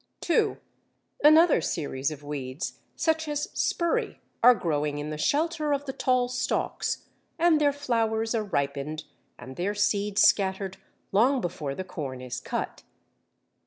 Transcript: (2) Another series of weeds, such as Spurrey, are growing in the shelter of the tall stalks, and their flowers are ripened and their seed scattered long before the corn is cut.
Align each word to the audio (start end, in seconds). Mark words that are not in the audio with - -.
(2) 0.21 0.57
Another 1.23 1.61
series 1.61 2.09
of 2.09 2.23
weeds, 2.23 2.79
such 2.95 3.27
as 3.27 3.49
Spurrey, 3.53 4.17
are 4.41 4.55
growing 4.55 4.97
in 4.97 5.11
the 5.11 5.17
shelter 5.19 5.71
of 5.73 5.85
the 5.85 5.93
tall 5.93 6.27
stalks, 6.27 7.05
and 7.37 7.61
their 7.61 7.71
flowers 7.71 8.33
are 8.33 8.43
ripened 8.43 9.03
and 9.37 9.57
their 9.57 9.75
seed 9.75 10.17
scattered 10.17 10.77
long 11.11 11.39
before 11.39 11.75
the 11.75 11.83
corn 11.83 12.19
is 12.19 12.39
cut. 12.39 12.81